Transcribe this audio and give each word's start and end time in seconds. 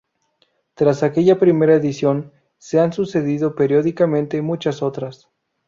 Tras 0.73 1.03
aquella 1.03 1.37
primera 1.37 1.75
edición, 1.75 2.33
se 2.57 2.79
han 2.79 2.91
sucedido 2.91 3.53
periódicamente 3.53 4.41
muchas 4.41 4.81
otras. 4.81 5.29